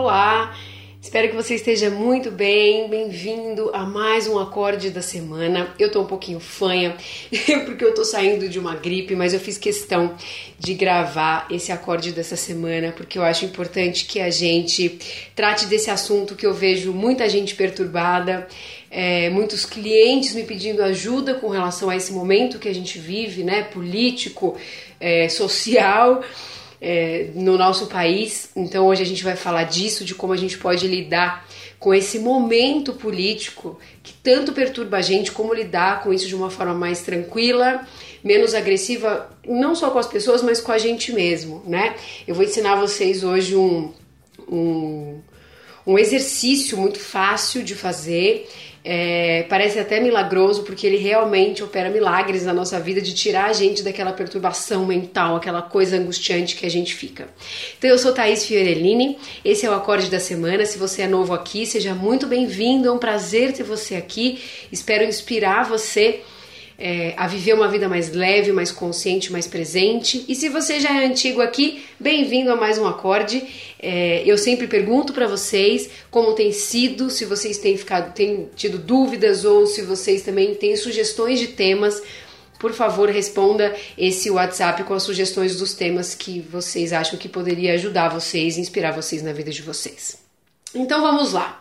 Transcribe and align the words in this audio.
Olá, 0.00 0.56
espero 1.02 1.28
que 1.28 1.34
você 1.34 1.56
esteja 1.56 1.90
muito 1.90 2.30
bem. 2.30 2.88
Bem-vindo 2.88 3.72
a 3.74 3.84
mais 3.84 4.28
um 4.28 4.38
acorde 4.38 4.90
da 4.90 5.02
semana. 5.02 5.74
Eu 5.76 5.90
tô 5.90 6.02
um 6.02 6.06
pouquinho 6.06 6.38
fanha 6.38 6.96
porque 7.66 7.84
eu 7.84 7.92
tô 7.92 8.04
saindo 8.04 8.48
de 8.48 8.60
uma 8.60 8.76
gripe, 8.76 9.16
mas 9.16 9.34
eu 9.34 9.40
fiz 9.40 9.58
questão 9.58 10.14
de 10.56 10.72
gravar 10.74 11.48
esse 11.50 11.72
acorde 11.72 12.12
dessa 12.12 12.36
semana 12.36 12.94
porque 12.96 13.18
eu 13.18 13.24
acho 13.24 13.44
importante 13.44 14.04
que 14.04 14.20
a 14.20 14.30
gente 14.30 15.00
trate 15.34 15.66
desse 15.66 15.90
assunto 15.90 16.36
que 16.36 16.46
eu 16.46 16.54
vejo 16.54 16.92
muita 16.92 17.28
gente 17.28 17.56
perturbada. 17.56 18.46
É, 18.88 19.28
muitos 19.30 19.66
clientes 19.66 20.32
me 20.32 20.44
pedindo 20.44 20.80
ajuda 20.80 21.34
com 21.34 21.48
relação 21.48 21.90
a 21.90 21.96
esse 21.96 22.12
momento 22.12 22.60
que 22.60 22.68
a 22.68 22.74
gente 22.74 23.00
vive, 23.00 23.42
né, 23.42 23.64
político, 23.64 24.56
é, 25.00 25.28
social 25.28 26.22
é, 26.80 27.30
no 27.34 27.56
nosso 27.56 27.86
país. 27.86 28.50
Então 28.54 28.86
hoje 28.86 29.02
a 29.02 29.06
gente 29.06 29.24
vai 29.24 29.36
falar 29.36 29.64
disso, 29.64 30.04
de 30.04 30.14
como 30.14 30.32
a 30.32 30.36
gente 30.36 30.58
pode 30.58 30.86
lidar 30.86 31.46
com 31.78 31.94
esse 31.94 32.18
momento 32.18 32.92
político 32.92 33.78
que 34.02 34.12
tanto 34.12 34.52
perturba 34.52 34.96
a 34.96 35.02
gente, 35.02 35.30
como 35.30 35.54
lidar 35.54 36.02
com 36.02 36.12
isso 36.12 36.26
de 36.26 36.34
uma 36.34 36.50
forma 36.50 36.74
mais 36.74 37.02
tranquila, 37.02 37.86
menos 38.22 38.54
agressiva, 38.54 39.30
não 39.46 39.74
só 39.74 39.90
com 39.90 39.98
as 39.98 40.06
pessoas, 40.06 40.42
mas 40.42 40.60
com 40.60 40.72
a 40.72 40.78
gente 40.78 41.12
mesmo, 41.12 41.62
né? 41.66 41.94
Eu 42.26 42.34
vou 42.34 42.44
ensinar 42.44 42.74
vocês 42.76 43.22
hoje 43.22 43.54
um, 43.54 43.92
um, 44.50 45.20
um 45.86 45.98
exercício 45.98 46.76
muito 46.76 46.98
fácil 46.98 47.62
de 47.62 47.76
fazer 47.76 48.48
é, 48.84 49.44
parece 49.48 49.78
até 49.78 50.00
milagroso 50.00 50.62
porque 50.62 50.86
ele 50.86 50.96
realmente 50.96 51.62
opera 51.62 51.90
milagres 51.90 52.44
na 52.44 52.52
nossa 52.52 52.78
vida 52.78 53.00
de 53.00 53.14
tirar 53.14 53.46
a 53.46 53.52
gente 53.52 53.82
daquela 53.82 54.12
perturbação 54.12 54.86
mental, 54.86 55.36
aquela 55.36 55.62
coisa 55.62 55.96
angustiante 55.96 56.56
que 56.56 56.64
a 56.64 56.70
gente 56.70 56.94
fica. 56.94 57.28
Então 57.76 57.90
eu 57.90 57.98
sou 57.98 58.12
Thaís 58.12 58.44
Fiorellini, 58.44 59.18
esse 59.44 59.66
é 59.66 59.70
o 59.70 59.74
Acorde 59.74 60.10
da 60.10 60.20
Semana. 60.20 60.64
Se 60.64 60.78
você 60.78 61.02
é 61.02 61.06
novo 61.06 61.34
aqui, 61.34 61.66
seja 61.66 61.94
muito 61.94 62.26
bem-vindo, 62.26 62.88
é 62.88 62.92
um 62.92 62.98
prazer 62.98 63.52
ter 63.52 63.62
você 63.62 63.96
aqui. 63.96 64.42
Espero 64.70 65.04
inspirar 65.04 65.64
você 65.64 66.20
é, 66.78 67.12
a 67.16 67.26
viver 67.26 67.54
uma 67.54 67.66
vida 67.66 67.88
mais 67.88 68.12
leve, 68.12 68.52
mais 68.52 68.70
consciente, 68.70 69.32
mais 69.32 69.48
presente. 69.48 70.24
E 70.28 70.34
se 70.36 70.48
você 70.48 70.78
já 70.78 71.02
é 71.02 71.04
antigo 71.04 71.40
aqui, 71.40 71.84
bem-vindo 71.98 72.52
a 72.52 72.56
mais 72.56 72.78
um 72.78 72.86
acorde. 72.86 73.42
É, 73.80 74.22
eu 74.24 74.38
sempre 74.38 74.68
pergunto 74.68 75.12
para 75.12 75.26
vocês 75.26 75.90
como 76.08 76.34
tem 76.34 76.52
sido, 76.52 77.10
se 77.10 77.24
vocês 77.24 77.58
têm 77.58 77.76
ficado, 77.76 78.14
têm 78.14 78.48
tido 78.54 78.78
dúvidas 78.78 79.44
ou 79.44 79.66
se 79.66 79.82
vocês 79.82 80.22
também 80.22 80.54
têm 80.54 80.76
sugestões 80.76 81.40
de 81.40 81.48
temas. 81.48 82.00
Por 82.60 82.72
favor, 82.72 83.08
responda 83.08 83.74
esse 83.96 84.30
WhatsApp 84.30 84.84
com 84.84 84.94
as 84.94 85.02
sugestões 85.02 85.56
dos 85.56 85.74
temas 85.74 86.14
que 86.14 86.40
vocês 86.40 86.92
acham 86.92 87.18
que 87.18 87.28
poderia 87.28 87.74
ajudar 87.74 88.08
vocês, 88.08 88.56
inspirar 88.56 88.92
vocês 88.92 89.20
na 89.22 89.32
vida 89.32 89.50
de 89.50 89.62
vocês. 89.62 90.18
Então 90.74 91.00
vamos 91.00 91.32
lá. 91.32 91.60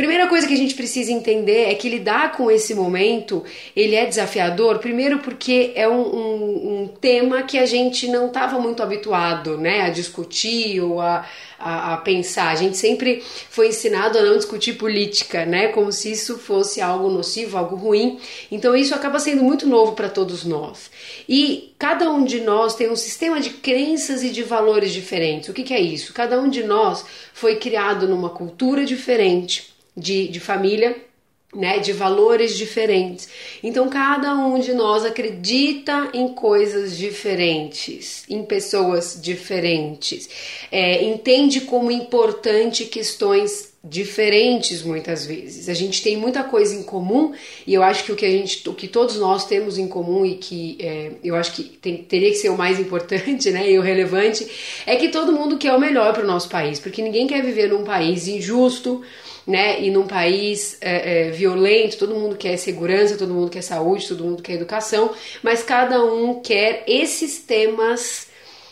Primeira 0.00 0.28
coisa 0.28 0.46
que 0.46 0.54
a 0.54 0.56
gente 0.56 0.74
precisa 0.74 1.12
entender 1.12 1.68
é 1.68 1.74
que 1.74 1.86
lidar 1.86 2.32
com 2.32 2.50
esse 2.50 2.74
momento 2.74 3.44
ele 3.76 3.94
é 3.94 4.06
desafiador, 4.06 4.78
primeiro 4.78 5.18
porque 5.18 5.72
é 5.74 5.86
um, 5.86 6.00
um, 6.00 6.80
um 6.84 6.88
tema 6.88 7.42
que 7.42 7.58
a 7.58 7.66
gente 7.66 8.08
não 8.08 8.28
estava 8.28 8.58
muito 8.58 8.82
habituado 8.82 9.58
né, 9.58 9.82
a 9.82 9.90
discutir 9.90 10.80
ou 10.80 11.02
a, 11.02 11.28
a, 11.58 11.92
a, 11.92 11.96
pensar. 11.98 12.48
A 12.48 12.54
gente 12.54 12.78
sempre 12.78 13.22
foi 13.50 13.68
ensinado 13.68 14.16
a 14.16 14.22
não 14.22 14.38
discutir 14.38 14.78
política, 14.78 15.44
né, 15.44 15.68
como 15.68 15.92
se 15.92 16.12
isso 16.12 16.38
fosse 16.38 16.80
algo 16.80 17.10
nocivo, 17.10 17.58
algo 17.58 17.76
ruim. 17.76 18.18
Então 18.50 18.74
isso 18.74 18.94
acaba 18.94 19.18
sendo 19.18 19.42
muito 19.42 19.68
novo 19.68 19.92
para 19.92 20.08
todos 20.08 20.46
nós. 20.46 20.90
E 21.28 21.74
cada 21.78 22.10
um 22.10 22.24
de 22.24 22.40
nós 22.40 22.74
tem 22.74 22.90
um 22.90 22.96
sistema 22.96 23.38
de 23.38 23.50
crenças 23.50 24.22
e 24.22 24.30
de 24.30 24.42
valores 24.42 24.94
diferentes. 24.94 25.50
O 25.50 25.52
que, 25.52 25.62
que 25.62 25.74
é 25.74 25.80
isso? 25.80 26.14
Cada 26.14 26.40
um 26.40 26.48
de 26.48 26.62
nós 26.62 27.04
foi 27.34 27.56
criado 27.56 28.08
numa 28.08 28.30
cultura 28.30 28.86
diferente 28.86 29.78
de, 29.96 30.28
de 30.28 30.40
família, 30.40 30.96
né, 31.54 31.78
de 31.80 31.92
valores 31.92 32.56
diferentes. 32.56 33.28
Então, 33.62 33.88
cada 33.88 34.34
um 34.36 34.58
de 34.60 34.72
nós 34.72 35.04
acredita 35.04 36.10
em 36.14 36.28
coisas 36.28 36.96
diferentes, 36.96 38.24
em 38.28 38.44
pessoas 38.44 39.18
diferentes, 39.20 40.28
é, 40.70 41.02
entende 41.04 41.62
como 41.62 41.90
importante 41.90 42.84
questões 42.84 43.69
diferentes 43.82 44.82
muitas 44.82 45.24
vezes. 45.24 45.68
A 45.68 45.74
gente 45.74 46.02
tem 46.02 46.16
muita 46.16 46.44
coisa 46.44 46.74
em 46.74 46.82
comum 46.82 47.32
e 47.66 47.72
eu 47.72 47.82
acho 47.82 48.04
que 48.04 48.12
o 48.12 48.16
que 48.16 48.26
a 48.26 48.30
gente, 48.30 48.68
o 48.68 48.74
que 48.74 48.86
todos 48.86 49.16
nós 49.16 49.46
temos 49.46 49.78
em 49.78 49.88
comum 49.88 50.24
e 50.24 50.34
que 50.34 50.76
é, 50.80 51.12
eu 51.24 51.34
acho 51.34 51.52
que 51.52 51.64
tem, 51.64 51.96
teria 51.96 52.28
que 52.28 52.36
ser 52.36 52.50
o 52.50 52.58
mais 52.58 52.78
importante, 52.78 53.50
né, 53.50 53.70
e 53.70 53.78
o 53.78 53.82
relevante 53.82 54.46
é 54.84 54.96
que 54.96 55.08
todo 55.08 55.32
mundo 55.32 55.56
quer 55.56 55.72
o 55.72 55.80
melhor 55.80 56.12
para 56.12 56.22
o 56.22 56.26
nosso 56.26 56.48
país, 56.48 56.78
porque 56.78 57.00
ninguém 57.00 57.26
quer 57.26 57.42
viver 57.42 57.68
num 57.68 57.84
país 57.84 58.28
injusto 58.28 59.02
né? 59.46 59.82
E 59.82 59.90
num 59.90 60.06
país 60.06 60.76
é, 60.80 61.28
é, 61.28 61.30
violento, 61.30 61.98
todo 61.98 62.14
mundo 62.14 62.36
quer 62.36 62.56
segurança, 62.56 63.16
todo 63.16 63.34
mundo 63.34 63.50
quer 63.50 63.62
saúde, 63.62 64.06
todo 64.06 64.22
mundo 64.22 64.42
quer 64.42 64.52
educação, 64.54 65.10
mas 65.42 65.62
cada 65.62 66.04
um 66.04 66.40
quer 66.40 66.84
esses 66.86 67.40
temas 67.40 68.29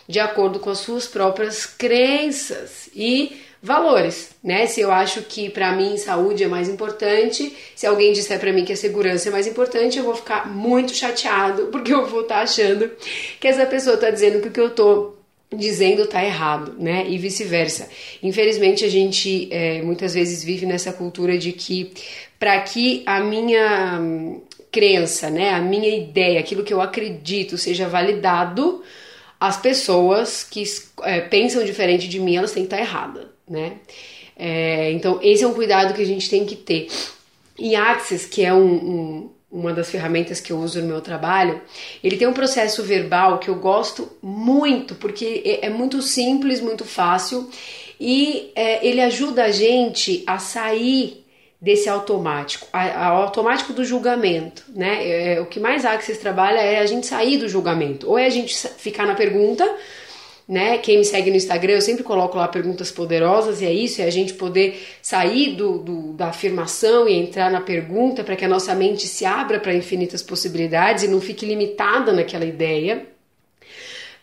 de 0.09 0.19
acordo 0.19 0.59
com 0.59 0.71
as 0.71 0.79
suas 0.79 1.07
próprias 1.07 1.67
crenças 1.67 2.89
e 2.95 3.37
valores, 3.63 4.31
né? 4.43 4.67
Se 4.67 4.81
eu 4.81 4.91
acho 4.91 5.23
que 5.23 5.51
para 5.51 5.73
mim 5.73 5.97
saúde 5.99 6.45
é 6.45 6.49
mais 6.49 6.69
importante, 6.69 7.55
se 7.75 7.87
alguém 7.87 8.13
disser 8.13 8.39
para 8.41 8.53
mim 8.53 8.65
que 8.65 8.73
a 8.73 8.77
segurança 8.77 9.29
é 9.29 9.33
mais 9.33 9.47
importante, 9.47 9.99
eu 9.99 10.05
vou 10.05 10.15
ficar 10.15 10.49
muito 10.49 10.95
chateado 10.95 11.67
porque 11.73 11.93
eu 11.93 12.07
vou 12.07 12.23
estar 12.23 12.37
tá 12.37 12.43
achando 12.43 12.91
que 13.39 13.47
essa 13.47 13.67
pessoa 13.67 13.95
está 13.95 14.11
dizendo 14.11 14.41
que 14.41 14.49
o 14.49 14.53
que 14.53 14.61
eu 14.61 14.71
tô 14.71 15.15
dizendo 15.55 16.07
tá 16.07 16.25
errado, 16.25 16.75
né? 16.79 17.07
E 17.09 17.19
vice-versa. 17.19 17.89
Infelizmente 18.23 18.85
a 18.85 18.89
gente 18.89 19.49
é, 19.51 19.83
muitas 19.83 20.15
vezes 20.15 20.45
vive 20.45 20.67
nessa 20.67 20.93
cultura 20.93 21.37
de 21.37 21.53
que 21.53 21.93
para 22.39 22.61
que 22.61 23.03
a 23.07 23.21
minha 23.21 23.99
hum, 24.01 24.43
crença, 24.71 25.31
né, 25.31 25.51
a 25.51 25.61
minha 25.61 25.89
ideia, 25.89 26.39
aquilo 26.39 26.63
que 26.63 26.73
eu 26.73 26.81
acredito 26.81 27.57
seja 27.57 27.89
validado, 27.89 28.83
as 29.41 29.57
pessoas 29.57 30.43
que 30.45 30.65
é, 31.03 31.21
pensam 31.21 31.65
diferente 31.65 32.09
de 32.09 32.19
mim 32.19 32.37
elas 32.37 32.53
têm 32.53 32.65
que 32.65 32.75
estar 32.75 32.81
erradas, 32.81 33.27
né? 33.49 33.79
É, 34.37 34.93
então 34.93 35.19
esse 35.23 35.43
é 35.43 35.47
um 35.47 35.55
cuidado 35.55 35.95
que 35.95 36.03
a 36.03 36.07
gente 36.07 36.29
tem 36.31 36.45
que 36.45 36.57
ter. 36.57 36.89
E 37.59 37.75
Axis, 37.75 38.25
que 38.25 38.45
é 38.45 38.55
um, 38.55 38.75
um 38.75 39.31
uma 39.51 39.73
das 39.73 39.91
ferramentas 39.91 40.41
que 40.41 40.53
eu 40.53 40.59
uso 40.59 40.81
no 40.81 40.87
meu 40.87 41.01
trabalho, 41.01 41.61
ele 42.05 42.17
tem 42.17 42.29
um 42.29 42.35
processo 42.35 42.83
verbal 42.83 43.39
que 43.39 43.49
eu 43.49 43.55
gosto 43.55 44.11
muito, 44.23 44.95
porque 44.95 45.43
é, 45.45 45.67
é 45.67 45.71
muito 45.71 46.03
simples, 46.03 46.61
muito 46.61 46.85
fácil 46.85 47.49
e 47.99 48.53
é, 48.55 48.87
ele 48.87 49.01
ajuda 49.01 49.45
a 49.45 49.51
gente 49.51 50.23
a 50.27 50.39
sair 50.39 51.25
desse 51.61 51.89
automático, 51.89 52.67
a, 52.73 53.07
automático 53.07 53.73
do 53.73 53.85
julgamento, 53.85 54.65
né? 54.69 55.05
É, 55.05 55.35
é 55.35 55.41
o 55.41 55.47
que 55.47 55.59
mais 55.59 55.85
Axis 55.85 56.19
trabalha 56.19 56.61
é 56.61 56.79
a 56.79 56.87
gente 56.87 57.07
sair 57.07 57.37
do 57.39 57.49
julgamento, 57.49 58.09
ou 58.09 58.19
é 58.19 58.27
a 58.27 58.31
gente 58.31 58.57
ficar 58.77 59.07
na 59.07 59.15
pergunta 59.15 59.69
né? 60.49 60.79
Quem 60.79 60.97
me 60.97 61.05
segue 61.05 61.31
no 61.31 61.37
Instagram, 61.37 61.75
eu 61.75 61.81
sempre 61.83 62.03
coloco 62.03 62.39
lá 62.39 62.49
perguntas 62.49 62.91
poderosas, 62.91 63.61
e 63.61 63.67
é 63.67 63.73
isso, 63.73 64.01
é 64.01 64.07
a 64.07 64.11
gente 64.11 64.33
poder 64.33 64.83
sair 65.03 65.55
do, 65.55 65.79
do 65.79 66.13
da 66.15 66.29
afirmação 66.29 67.07
e 67.07 67.13
entrar 67.13 67.51
na 67.51 67.61
pergunta 67.61 68.25
para 68.25 68.35
que 68.35 68.47
a 68.47 68.49
nossa 68.49 68.75
mente 68.75 69.07
se 69.07 69.27
abra 69.27 69.61
para 69.61 69.75
infinitas 69.75 70.23
possibilidades 70.23 71.05
e 71.05 71.09
não 71.09 71.21
fique 71.21 71.45
limitada 71.45 72.13
naquela 72.13 72.47
ideia. 72.47 73.07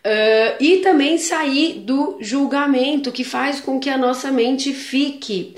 Uh, 0.04 0.62
e 0.62 0.78
também 0.78 1.16
sair 1.16 1.80
do 1.80 2.18
julgamento, 2.20 3.12
que 3.12 3.24
faz 3.24 3.60
com 3.60 3.78
que 3.78 3.90
a 3.90 3.98
nossa 3.98 4.30
mente 4.30 4.72
fique 4.72 5.54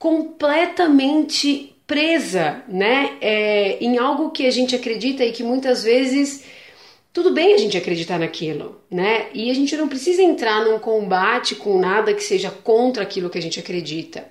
completamente 0.00 1.76
presa, 1.86 2.62
né? 2.66 3.18
É, 3.20 3.76
em 3.84 3.98
algo 3.98 4.30
que 4.30 4.46
a 4.46 4.50
gente 4.50 4.74
acredita 4.74 5.22
e 5.22 5.30
que 5.30 5.42
muitas 5.42 5.84
vezes 5.84 6.42
tudo 7.12 7.32
bem 7.32 7.52
a 7.52 7.58
gente 7.58 7.76
acreditar 7.76 8.18
naquilo, 8.18 8.80
né? 8.90 9.26
E 9.34 9.50
a 9.50 9.54
gente 9.54 9.76
não 9.76 9.88
precisa 9.88 10.22
entrar 10.22 10.64
num 10.64 10.78
combate 10.78 11.54
com 11.54 11.78
nada 11.78 12.14
que 12.14 12.24
seja 12.24 12.50
contra 12.50 13.02
aquilo 13.02 13.28
que 13.28 13.36
a 13.36 13.42
gente 13.42 13.60
acredita. 13.60 14.24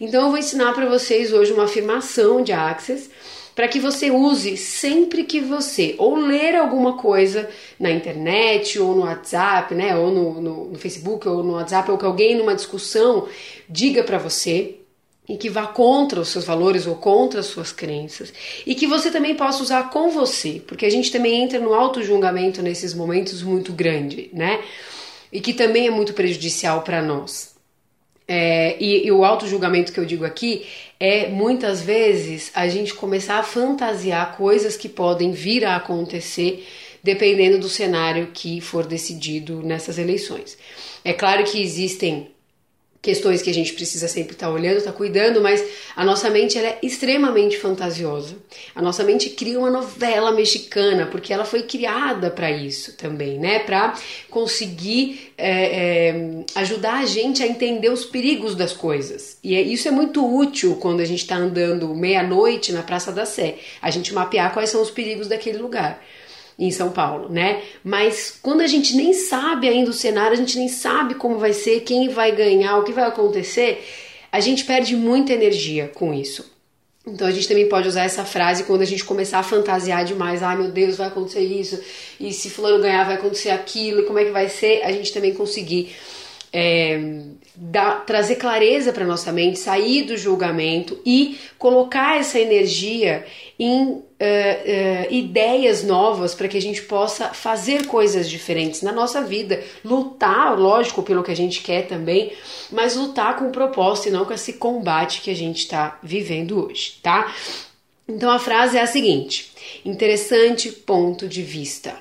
Então 0.00 0.22
eu 0.22 0.28
vou 0.28 0.38
ensinar 0.38 0.72
para 0.72 0.86
vocês 0.86 1.32
hoje 1.32 1.52
uma 1.52 1.64
afirmação 1.64 2.40
de 2.40 2.52
Access 2.52 3.10
para 3.56 3.66
que 3.66 3.80
você 3.80 4.12
use 4.12 4.56
sempre 4.56 5.24
que 5.24 5.40
você 5.40 5.96
ou 5.98 6.14
ler 6.14 6.54
alguma 6.54 6.96
coisa 6.96 7.50
na 7.76 7.90
internet 7.90 8.78
ou 8.78 8.94
no 8.94 9.02
WhatsApp, 9.02 9.74
né, 9.74 9.96
ou 9.96 10.12
no, 10.12 10.40
no, 10.40 10.64
no 10.66 10.78
Facebook 10.78 11.26
ou 11.26 11.42
no 11.42 11.54
WhatsApp, 11.54 11.90
ou 11.90 11.98
que 11.98 12.04
alguém 12.04 12.36
numa 12.36 12.54
discussão 12.54 13.26
diga 13.68 14.04
para 14.04 14.16
você, 14.16 14.77
e 15.28 15.36
que 15.36 15.50
vá 15.50 15.66
contra 15.66 16.20
os 16.20 16.28
seus 16.28 16.44
valores 16.44 16.86
ou 16.86 16.94
contra 16.94 17.40
as 17.40 17.46
suas 17.46 17.70
crenças 17.70 18.32
e 18.66 18.74
que 18.74 18.86
você 18.86 19.10
também 19.10 19.34
possa 19.34 19.62
usar 19.62 19.90
com 19.90 20.10
você, 20.10 20.62
porque 20.66 20.86
a 20.86 20.90
gente 20.90 21.12
também 21.12 21.42
entra 21.42 21.58
no 21.58 21.74
auto 21.74 22.02
julgamento 22.02 22.62
nesses 22.62 22.94
momentos 22.94 23.42
muito 23.42 23.72
grande, 23.72 24.30
né? 24.32 24.60
E 25.30 25.40
que 25.40 25.52
também 25.52 25.86
é 25.86 25.90
muito 25.90 26.14
prejudicial 26.14 26.80
para 26.80 27.02
nós. 27.02 27.54
É, 28.26 28.76
e, 28.78 29.06
e 29.06 29.12
o 29.12 29.24
auto 29.24 29.46
julgamento 29.46 29.92
que 29.92 30.00
eu 30.00 30.04
digo 30.04 30.24
aqui 30.24 30.66
é 31.00 31.28
muitas 31.28 31.80
vezes 31.80 32.50
a 32.54 32.68
gente 32.68 32.94
começar 32.94 33.38
a 33.38 33.42
fantasiar 33.42 34.36
coisas 34.36 34.76
que 34.76 34.88
podem 34.88 35.32
vir 35.32 35.64
a 35.64 35.76
acontecer 35.76 36.66
dependendo 37.02 37.58
do 37.58 37.68
cenário 37.68 38.28
que 38.34 38.60
for 38.60 38.86
decidido 38.86 39.62
nessas 39.62 39.98
eleições. 39.98 40.58
É 41.04 41.12
claro 41.12 41.44
que 41.44 41.62
existem 41.62 42.28
questões 43.00 43.40
que 43.40 43.50
a 43.50 43.54
gente 43.54 43.72
precisa 43.72 44.08
sempre 44.08 44.32
estar 44.32 44.48
tá 44.48 44.52
olhando, 44.52 44.78
estar 44.78 44.90
tá 44.90 44.96
cuidando, 44.96 45.40
mas 45.40 45.64
a 45.94 46.04
nossa 46.04 46.28
mente 46.30 46.58
ela 46.58 46.68
é 46.68 46.78
extremamente 46.82 47.56
fantasiosa. 47.56 48.36
A 48.74 48.82
nossa 48.82 49.04
mente 49.04 49.30
cria 49.30 49.58
uma 49.58 49.70
novela 49.70 50.32
mexicana 50.32 51.06
porque 51.06 51.32
ela 51.32 51.44
foi 51.44 51.62
criada 51.62 52.30
para 52.30 52.50
isso 52.50 52.96
também, 52.96 53.38
né? 53.38 53.60
Para 53.60 53.94
conseguir 54.30 55.32
é, 55.38 56.08
é, 56.08 56.44
ajudar 56.56 56.98
a 56.98 57.06
gente 57.06 57.42
a 57.42 57.46
entender 57.46 57.90
os 57.90 58.04
perigos 58.04 58.54
das 58.54 58.72
coisas. 58.72 59.38
E 59.44 59.54
é, 59.54 59.62
isso 59.62 59.86
é 59.86 59.92
muito 59.92 60.26
útil 60.26 60.76
quando 60.76 61.00
a 61.00 61.04
gente 61.04 61.22
está 61.22 61.36
andando 61.36 61.94
meia-noite 61.94 62.72
na 62.72 62.82
Praça 62.82 63.12
da 63.12 63.24
Sé. 63.24 63.58
A 63.80 63.90
gente 63.90 64.12
mapear 64.12 64.52
quais 64.52 64.70
são 64.70 64.82
os 64.82 64.90
perigos 64.90 65.28
daquele 65.28 65.58
lugar 65.58 66.02
em 66.58 66.70
São 66.70 66.90
Paulo, 66.90 67.28
né? 67.28 67.62
Mas 67.84 68.36
quando 68.42 68.62
a 68.62 68.66
gente 68.66 68.96
nem 68.96 69.12
sabe 69.12 69.68
ainda 69.68 69.90
o 69.90 69.94
cenário, 69.94 70.32
a 70.32 70.36
gente 70.36 70.58
nem 70.58 70.68
sabe 70.68 71.14
como 71.14 71.38
vai 71.38 71.52
ser, 71.52 71.80
quem 71.80 72.08
vai 72.08 72.32
ganhar, 72.34 72.78
o 72.78 72.82
que 72.82 72.92
vai 72.92 73.04
acontecer, 73.04 73.84
a 74.32 74.40
gente 74.40 74.64
perde 74.64 74.96
muita 74.96 75.32
energia 75.32 75.88
com 75.94 76.12
isso. 76.12 76.58
Então 77.06 77.26
a 77.26 77.30
gente 77.30 77.48
também 77.48 77.68
pode 77.68 77.88
usar 77.88 78.02
essa 78.02 78.24
frase 78.24 78.64
quando 78.64 78.82
a 78.82 78.84
gente 78.84 79.04
começar 79.04 79.38
a 79.38 79.42
fantasiar 79.42 80.04
demais, 80.04 80.42
ai 80.42 80.54
ah, 80.54 80.58
meu 80.58 80.70
Deus, 80.70 80.96
vai 80.96 81.06
acontecer 81.06 81.40
isso, 81.40 81.80
e 82.20 82.32
se 82.32 82.50
fulano 82.50 82.82
ganhar 82.82 83.04
vai 83.04 83.14
acontecer 83.14 83.50
aquilo, 83.50 84.00
e 84.00 84.04
como 84.04 84.18
é 84.18 84.24
que 84.24 84.30
vai 84.30 84.48
ser, 84.48 84.82
a 84.82 84.92
gente 84.92 85.12
também 85.12 85.32
conseguir 85.32 85.94
é, 86.52 86.98
trazer 88.06 88.36
clareza 88.36 88.92
para 88.92 89.04
nossa 89.04 89.32
mente, 89.32 89.58
sair 89.58 90.04
do 90.04 90.16
julgamento 90.16 91.00
e 91.04 91.38
colocar 91.58 92.18
essa 92.18 92.38
energia 92.38 93.26
em 93.58 93.82
uh, 93.82 93.96
uh, 93.98 95.12
ideias 95.12 95.82
novas 95.82 96.34
para 96.34 96.46
que 96.46 96.56
a 96.56 96.62
gente 96.62 96.82
possa 96.82 97.34
fazer 97.34 97.86
coisas 97.86 98.30
diferentes 98.30 98.82
na 98.82 98.92
nossa 98.92 99.22
vida, 99.22 99.62
lutar, 99.84 100.58
lógico, 100.58 101.02
pelo 101.02 101.22
que 101.22 101.32
a 101.32 101.36
gente 101.36 101.60
quer 101.60 101.86
também, 101.86 102.32
mas 102.70 102.94
lutar 102.94 103.36
com 103.36 103.50
propósito 103.50 104.08
e 104.08 104.12
não 104.12 104.24
com 104.24 104.32
esse 104.32 104.54
combate 104.54 105.20
que 105.20 105.30
a 105.30 105.36
gente 105.36 105.58
está 105.58 105.98
vivendo 106.02 106.66
hoje, 106.66 106.98
tá? 107.02 107.34
Então 108.08 108.30
a 108.30 108.38
frase 108.38 108.78
é 108.78 108.80
a 108.80 108.86
seguinte: 108.86 109.52
interessante 109.84 110.70
ponto 110.70 111.28
de 111.28 111.42
vista. 111.42 111.96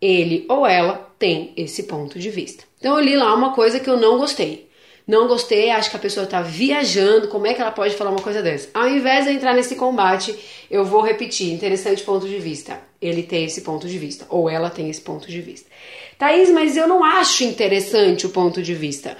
Ele 0.00 0.44
ou 0.48 0.66
ela 0.66 1.10
tem 1.18 1.52
esse 1.56 1.84
ponto 1.84 2.18
de 2.18 2.28
vista. 2.28 2.64
Então 2.82 2.98
eu 2.98 3.04
li 3.04 3.14
lá 3.14 3.32
uma 3.32 3.52
coisa 3.52 3.78
que 3.78 3.88
eu 3.88 3.96
não 3.96 4.18
gostei. 4.18 4.68
Não 5.06 5.28
gostei, 5.28 5.70
acho 5.70 5.88
que 5.88 5.94
a 5.94 6.00
pessoa 6.00 6.24
está 6.24 6.42
viajando, 6.42 7.28
como 7.28 7.46
é 7.46 7.54
que 7.54 7.60
ela 7.60 7.70
pode 7.70 7.94
falar 7.94 8.10
uma 8.10 8.20
coisa 8.20 8.42
dessa? 8.42 8.70
Ao 8.74 8.88
invés 8.88 9.24
de 9.24 9.30
entrar 9.30 9.54
nesse 9.54 9.76
combate, 9.76 10.36
eu 10.68 10.84
vou 10.84 11.00
repetir, 11.00 11.52
interessante 11.52 12.02
ponto 12.02 12.26
de 12.26 12.38
vista. 12.40 12.80
Ele 13.00 13.22
tem 13.22 13.44
esse 13.44 13.60
ponto 13.60 13.86
de 13.86 13.96
vista, 13.96 14.26
ou 14.28 14.50
ela 14.50 14.68
tem 14.68 14.90
esse 14.90 15.00
ponto 15.00 15.28
de 15.28 15.40
vista. 15.40 15.70
Thaís, 16.18 16.50
mas 16.50 16.76
eu 16.76 16.88
não 16.88 17.04
acho 17.04 17.44
interessante 17.44 18.26
o 18.26 18.30
ponto 18.30 18.60
de 18.60 18.74
vista. 18.74 19.16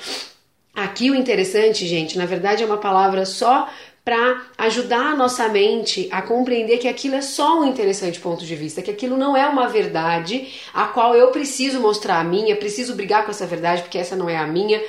Aqui 0.75 1.13
o 1.13 1.15
interessante, 1.15 1.87
gente, 1.87 2.19
na 2.19 2.27
verdade 2.27 2.65
é 2.65 2.67
uma 2.67 2.79
palavra 2.79 3.25
só 3.25 3.69
para 4.05 4.43
ajudar 4.59 5.13
a 5.13 5.17
nossa 5.17 5.49
mente 5.49 6.09
a 6.11 6.21
compreender 6.21 6.79
que 6.79 6.89
aquilo 6.89 7.15
é 7.15 7.23
só 7.23 7.61
um 7.61 7.65
interessante 7.65 8.19
ponto 8.19 8.45
de 8.45 8.57
vista, 8.57 8.83
que 8.83 8.91
aquilo 8.91 9.17
não 9.17 9.37
é 9.37 9.47
uma 9.47 9.69
verdade 9.69 10.49
a 10.75 10.87
qual 10.87 11.15
eu 11.15 11.29
preciso 11.29 11.81
mostrar 11.81 12.19
a 12.19 12.25
minha, 12.25 12.57
preciso 12.57 12.95
brigar 12.95 13.25
com 13.25 13.31
essa 13.31 13.47
verdade 13.47 13.83
porque 13.83 13.99
essa 13.99 14.17
não 14.17 14.29
é 14.29 14.37
a 14.37 14.47
minha. 14.47 14.83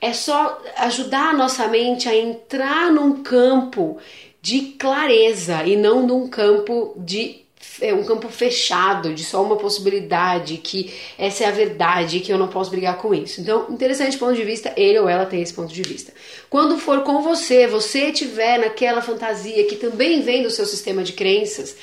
É 0.00 0.12
só 0.12 0.60
ajudar 0.78 1.30
a 1.30 1.32
nossa 1.32 1.68
mente 1.68 2.08
a 2.08 2.16
entrar 2.16 2.90
num 2.90 3.22
campo 3.22 3.98
de 4.42 4.60
clareza 4.78 5.62
e 5.64 5.76
não 5.76 6.06
num 6.06 6.26
campo 6.26 6.94
de 6.96 7.44
é 7.80 7.94
um 7.94 8.04
campo 8.04 8.28
fechado, 8.28 9.14
de 9.14 9.24
só 9.24 9.42
uma 9.42 9.56
possibilidade, 9.56 10.56
que 10.58 10.92
essa 11.18 11.44
é 11.44 11.46
a 11.46 11.50
verdade, 11.50 12.20
que 12.20 12.32
eu 12.32 12.38
não 12.38 12.48
posso 12.48 12.70
brigar 12.70 12.96
com 12.96 13.14
isso. 13.14 13.40
Então, 13.40 13.66
interessante 13.70 14.18
ponto 14.18 14.34
de 14.34 14.44
vista, 14.44 14.72
ele 14.76 14.98
ou 14.98 15.08
ela 15.08 15.26
tem 15.26 15.42
esse 15.42 15.52
ponto 15.52 15.72
de 15.72 15.82
vista. 15.82 16.12
Quando 16.48 16.78
for 16.78 17.02
com 17.02 17.22
você, 17.22 17.66
você 17.66 18.12
tiver 18.12 18.58
naquela 18.58 19.02
fantasia 19.02 19.64
que 19.66 19.76
também 19.76 20.22
vem 20.22 20.42
do 20.42 20.50
seu 20.50 20.66
sistema 20.66 21.02
de 21.02 21.12
crenças, 21.12 21.76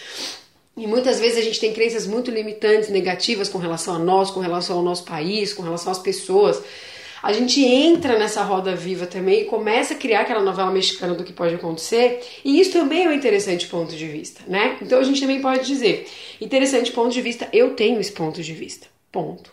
e 0.75 0.85
muitas 0.85 1.19
vezes 1.19 1.39
a 1.39 1.41
gente 1.41 1.59
tem 1.59 1.73
crenças 1.73 2.05
muito 2.05 2.29
limitantes, 2.29 2.89
negativas 2.89 3.49
com 3.49 3.57
relação 3.57 3.95
a 3.95 3.99
nós, 3.99 4.29
com 4.29 4.39
relação 4.39 4.77
ao 4.77 4.83
nosso 4.83 5.03
país, 5.03 5.51
com 5.51 5.63
relação 5.63 5.91
às 5.91 5.99
pessoas 5.99 6.61
a 7.27 7.33
gente 7.33 7.61
entra 7.61 8.17
nessa 8.17 8.41
roda 8.41 8.73
viva 8.73 9.05
também 9.05 9.41
e 9.41 9.45
começa 9.45 9.93
a 9.93 9.97
criar 9.97 10.21
aquela 10.21 10.41
novela 10.41 10.71
mexicana 10.71 11.13
do 11.13 11.25
que 11.25 11.33
pode 11.33 11.55
acontecer, 11.55 12.21
e 12.45 12.57
isso 12.57 12.71
também 12.71 13.03
é 13.03 13.09
um 13.09 13.11
interessante 13.11 13.67
ponto 13.67 13.93
de 13.93 14.07
vista, 14.07 14.43
né? 14.47 14.77
Então 14.81 14.97
a 14.97 15.03
gente 15.03 15.19
também 15.19 15.41
pode 15.41 15.67
dizer, 15.67 16.07
interessante 16.39 16.89
ponto 16.93 17.11
de 17.11 17.21
vista, 17.21 17.45
eu 17.51 17.71
tenho 17.71 17.99
esse 17.99 18.13
ponto 18.13 18.41
de 18.41 18.53
vista. 18.53 18.87
Ponto. 19.11 19.51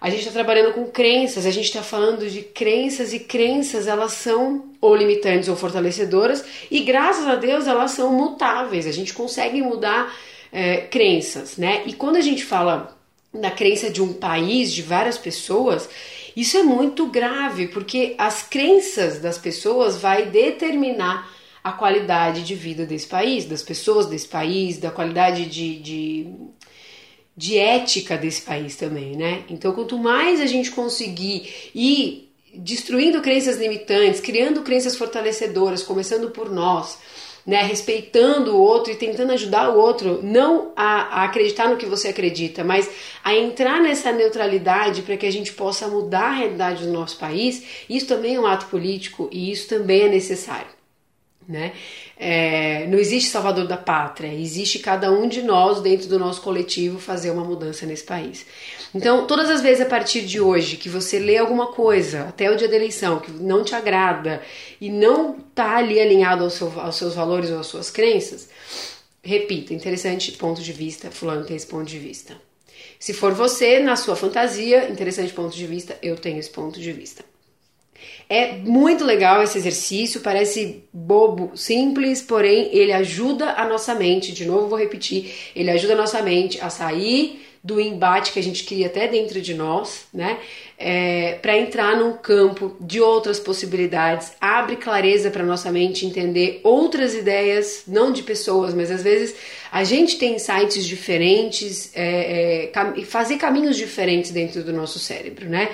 A 0.00 0.08
gente 0.08 0.20
está 0.20 0.32
trabalhando 0.32 0.72
com 0.72 0.86
crenças, 0.86 1.44
a 1.44 1.50
gente 1.50 1.66
está 1.66 1.82
falando 1.82 2.30
de 2.30 2.40
crenças 2.40 3.12
e 3.12 3.18
crenças 3.20 3.86
elas 3.86 4.12
são 4.12 4.64
ou 4.80 4.96
limitantes 4.96 5.50
ou 5.50 5.56
fortalecedoras 5.56 6.42
e 6.70 6.80
graças 6.80 7.26
a 7.26 7.34
Deus 7.34 7.66
elas 7.66 7.90
são 7.90 8.10
mutáveis. 8.10 8.86
A 8.86 8.92
gente 8.92 9.12
consegue 9.12 9.60
mudar 9.60 10.16
é, 10.50 10.78
crenças, 10.78 11.58
né? 11.58 11.82
E 11.84 11.92
quando 11.92 12.16
a 12.16 12.22
gente 12.22 12.42
fala 12.42 12.96
da 13.34 13.50
crença 13.50 13.90
de 13.90 14.02
um 14.02 14.14
país, 14.14 14.72
de 14.72 14.80
várias 14.80 15.18
pessoas, 15.18 15.90
isso 16.36 16.58
é 16.58 16.62
muito 16.62 17.06
grave, 17.06 17.68
porque 17.68 18.14
as 18.18 18.42
crenças 18.42 19.18
das 19.18 19.38
pessoas 19.38 19.96
vai 19.96 20.26
determinar 20.26 21.34
a 21.64 21.72
qualidade 21.72 22.44
de 22.44 22.54
vida 22.54 22.84
desse 22.84 23.06
país, 23.06 23.46
das 23.46 23.62
pessoas 23.62 24.06
desse 24.06 24.28
país, 24.28 24.76
da 24.76 24.90
qualidade 24.90 25.46
de, 25.46 25.78
de, 25.80 26.26
de 27.34 27.58
ética 27.58 28.18
desse 28.18 28.42
país 28.42 28.76
também, 28.76 29.16
né? 29.16 29.44
Então, 29.48 29.72
quanto 29.72 29.98
mais 29.98 30.40
a 30.40 30.46
gente 30.46 30.70
conseguir 30.70 31.50
ir 31.74 32.30
destruindo 32.54 33.20
crenças 33.20 33.58
limitantes, 33.58 34.20
criando 34.20 34.62
crenças 34.62 34.94
fortalecedoras, 34.94 35.82
começando 35.82 36.30
por 36.30 36.50
nós, 36.50 36.98
né, 37.46 37.62
respeitando 37.62 38.56
o 38.56 38.60
outro 38.60 38.92
e 38.92 38.96
tentando 38.96 39.32
ajudar 39.32 39.70
o 39.70 39.78
outro, 39.78 40.20
não 40.22 40.72
a, 40.74 41.20
a 41.20 41.24
acreditar 41.24 41.68
no 41.68 41.76
que 41.76 41.86
você 41.86 42.08
acredita, 42.08 42.64
mas 42.64 42.90
a 43.22 43.34
entrar 43.34 43.80
nessa 43.80 44.10
neutralidade 44.10 45.02
para 45.02 45.16
que 45.16 45.26
a 45.26 45.32
gente 45.32 45.52
possa 45.52 45.86
mudar 45.86 46.30
a 46.30 46.34
realidade 46.34 46.84
do 46.84 46.92
nosso 46.92 47.18
país, 47.18 47.62
isso 47.88 48.06
também 48.06 48.34
é 48.34 48.40
um 48.40 48.46
ato 48.46 48.66
político 48.66 49.28
e 49.30 49.50
isso 49.52 49.68
também 49.68 50.02
é 50.02 50.08
necessário. 50.08 50.75
Né? 51.48 51.74
É, 52.18 52.88
não 52.88 52.98
existe 52.98 53.30
salvador 53.30 53.68
da 53.68 53.76
pátria, 53.76 54.34
existe 54.34 54.80
cada 54.80 55.12
um 55.12 55.28
de 55.28 55.42
nós 55.42 55.80
dentro 55.80 56.08
do 56.08 56.18
nosso 56.18 56.40
coletivo 56.40 56.98
fazer 56.98 57.30
uma 57.30 57.44
mudança 57.44 57.86
nesse 57.86 58.02
país. 58.02 58.44
Então, 58.92 59.28
todas 59.28 59.48
as 59.48 59.60
vezes 59.60 59.80
a 59.80 59.88
partir 59.88 60.22
de 60.22 60.40
hoje 60.40 60.76
que 60.76 60.88
você 60.88 61.20
lê 61.20 61.38
alguma 61.38 61.68
coisa, 61.68 62.22
até 62.22 62.50
o 62.50 62.56
dia 62.56 62.66
da 62.66 62.74
eleição, 62.74 63.20
que 63.20 63.30
não 63.30 63.62
te 63.62 63.76
agrada 63.76 64.42
e 64.80 64.90
não 64.90 65.36
está 65.38 65.76
ali 65.76 66.00
alinhado 66.00 66.42
ao 66.42 66.50
seu, 66.50 66.80
aos 66.80 66.96
seus 66.96 67.14
valores 67.14 67.50
ou 67.50 67.60
às 67.60 67.66
suas 67.68 67.90
crenças, 67.90 68.48
repita, 69.22 69.72
interessante 69.72 70.32
ponto 70.32 70.60
de 70.60 70.72
vista, 70.72 71.12
fulano 71.12 71.44
tem 71.44 71.56
esse 71.56 71.66
ponto 71.66 71.84
de 71.84 71.98
vista. 71.98 72.36
Se 72.98 73.12
for 73.12 73.32
você, 73.32 73.78
na 73.78 73.94
sua 73.94 74.16
fantasia, 74.16 74.88
interessante 74.88 75.32
ponto 75.32 75.54
de 75.54 75.66
vista, 75.66 75.96
eu 76.02 76.16
tenho 76.16 76.38
esse 76.38 76.50
ponto 76.50 76.80
de 76.80 76.92
vista. 76.92 77.24
É 78.28 78.52
muito 78.56 79.04
legal 79.04 79.42
esse 79.42 79.56
exercício, 79.58 80.20
parece 80.20 80.84
bobo, 80.92 81.56
simples, 81.56 82.20
porém 82.20 82.70
ele 82.72 82.92
ajuda 82.92 83.52
a 83.52 83.68
nossa 83.68 83.94
mente, 83.94 84.32
de 84.32 84.44
novo 84.44 84.68
vou 84.68 84.78
repetir, 84.78 85.32
ele 85.54 85.70
ajuda 85.70 85.94
a 85.94 85.96
nossa 85.96 86.20
mente 86.22 86.60
a 86.60 86.68
sair 86.68 87.46
do 87.66 87.80
embate 87.80 88.32
que 88.32 88.38
a 88.38 88.42
gente 88.42 88.62
cria 88.62 88.86
até 88.86 89.08
dentro 89.08 89.40
de 89.40 89.52
nós, 89.52 90.06
né? 90.14 90.38
É, 90.78 91.32
para 91.42 91.58
entrar 91.58 91.96
num 91.96 92.12
campo 92.12 92.76
de 92.80 93.00
outras 93.00 93.40
possibilidades, 93.40 94.32
abre 94.40 94.76
clareza 94.76 95.32
para 95.32 95.42
nossa 95.42 95.72
mente 95.72 96.06
entender 96.06 96.60
outras 96.62 97.12
ideias, 97.12 97.82
não 97.88 98.12
de 98.12 98.22
pessoas, 98.22 98.72
mas 98.72 98.88
às 98.88 99.02
vezes 99.02 99.34
a 99.72 99.82
gente 99.82 100.16
tem 100.16 100.36
insights 100.36 100.86
diferentes, 100.86 101.90
é, 101.92 102.70
é, 102.72 103.02
fazer 103.02 103.36
caminhos 103.36 103.76
diferentes 103.76 104.30
dentro 104.30 104.62
do 104.62 104.72
nosso 104.72 105.00
cérebro, 105.00 105.48
né? 105.48 105.68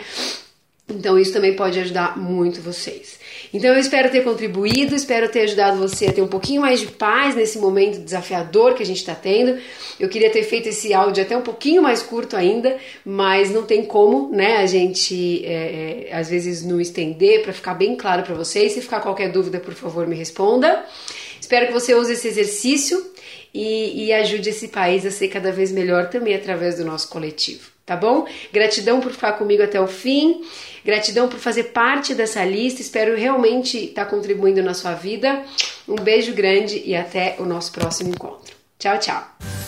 Então 0.93 1.19
isso 1.19 1.33
também 1.33 1.55
pode 1.55 1.79
ajudar 1.81 2.19
muito 2.19 2.61
vocês. 2.61 3.19
Então 3.53 3.71
eu 3.73 3.79
espero 3.79 4.11
ter 4.11 4.23
contribuído, 4.23 4.95
espero 4.95 5.29
ter 5.29 5.41
ajudado 5.41 5.79
você 5.79 6.07
a 6.07 6.13
ter 6.13 6.23
um 6.23 6.29
pouquinho 6.29 6.63
mais 6.63 6.81
de 6.81 6.87
paz 6.87 7.35
nesse 7.35 7.59
momento 7.59 8.01
desafiador 8.01 8.75
que 8.75 8.83
a 8.83 8.87
gente 8.87 8.99
está 8.99 9.15
tendo. 9.15 9.59
Eu 9.99 10.09
queria 10.09 10.31
ter 10.31 10.43
feito 10.43 10.69
esse 10.69 10.95
áudio 10.95 11.23
até 11.23 11.37
um 11.37 11.43
pouquinho 11.43 11.83
mais 11.83 12.03
curto 12.03 12.37
ainda, 12.37 12.77
mas 13.05 13.51
não 13.51 13.65
tem 13.65 13.85
como, 13.85 14.31
né? 14.35 14.59
A 14.59 14.67
gente 14.67 15.45
é, 15.45 16.09
é, 16.11 16.17
às 16.17 16.29
vezes 16.29 16.65
não 16.65 16.81
estender 16.81 17.43
para 17.43 17.53
ficar 17.53 17.75
bem 17.75 17.97
claro 17.97 18.23
para 18.23 18.35
vocês. 18.35 18.73
Se 18.73 18.81
ficar 18.81 19.01
qualquer 19.01 19.31
dúvida, 19.31 19.61
por 19.61 19.75
favor, 19.75 20.07
me 20.07 20.17
responda. 20.17 20.85
Espero 21.41 21.67
que 21.67 21.73
você 21.73 21.95
use 21.95 22.13
esse 22.13 22.29
exercício 22.29 23.05
e, 23.53 24.07
e 24.07 24.13
ajude 24.13 24.51
esse 24.51 24.69
país 24.69 25.05
a 25.05 25.11
ser 25.11 25.29
cada 25.29 25.53
vez 25.53 25.73
melhor 25.73 26.09
também 26.09 26.35
através 26.35 26.77
do 26.77 26.85
nosso 26.85 27.09
coletivo 27.09 27.72
tá 27.85 27.97
bom? 27.97 28.27
Gratidão 28.53 29.01
por 29.01 29.13
ficar 29.13 29.33
comigo 29.35 29.63
até 29.63 29.81
o 29.81 29.87
fim, 29.87 30.43
gratidão 30.85 31.29
por 31.29 31.39
fazer 31.39 31.65
parte 31.65 32.15
dessa 32.15 32.45
lista, 32.45 32.81
espero 32.81 33.17
realmente 33.17 33.79
estar 33.79 34.05
tá 34.05 34.11
contribuindo 34.11 34.63
na 34.63 34.75
sua 34.75 34.95
vida. 34.95 35.43
Um 35.89 35.97
beijo 35.97 36.33
grande 36.33 36.83
e 36.85 36.95
até 36.95 37.37
o 37.39 37.45
nosso 37.45 37.73
próximo 37.73 38.11
encontro. 38.11 38.55
Tchau, 38.79 38.99
tchau! 38.99 39.62